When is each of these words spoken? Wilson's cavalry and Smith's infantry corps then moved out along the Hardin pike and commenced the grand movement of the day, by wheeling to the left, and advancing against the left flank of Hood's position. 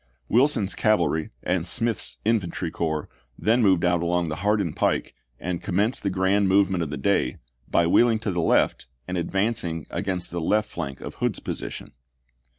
Wilson's 0.27 0.73
cavalry 0.73 1.29
and 1.43 1.67
Smith's 1.67 2.17
infantry 2.25 2.71
corps 2.71 3.07
then 3.37 3.61
moved 3.61 3.85
out 3.85 4.01
along 4.01 4.29
the 4.29 4.37
Hardin 4.37 4.73
pike 4.73 5.13
and 5.39 5.61
commenced 5.61 6.01
the 6.01 6.09
grand 6.09 6.49
movement 6.49 6.81
of 6.83 6.89
the 6.89 6.97
day, 6.97 7.37
by 7.69 7.85
wheeling 7.85 8.17
to 8.21 8.31
the 8.31 8.41
left, 8.41 8.87
and 9.07 9.15
advancing 9.15 9.85
against 9.91 10.31
the 10.31 10.41
left 10.41 10.71
flank 10.71 11.01
of 11.01 11.17
Hood's 11.21 11.39
position. 11.39 11.91